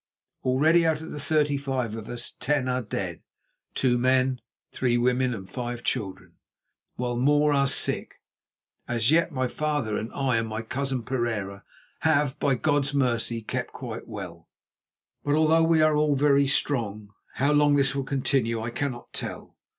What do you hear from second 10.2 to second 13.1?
and my cousin Pereira have, by God's